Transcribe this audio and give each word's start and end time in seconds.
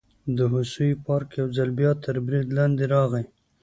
د 0.37 0.39
هوسیو 0.51 1.01
پارک 1.05 1.29
یو 1.39 1.47
ځل 1.57 1.69
بیا 1.79 1.91
تر 2.03 2.15
برید 2.25 2.47
لاندې 2.57 2.85
راغی. 2.93 3.23